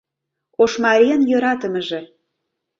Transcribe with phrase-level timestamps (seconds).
[0.61, 1.99] Ош марийын йӧратымыже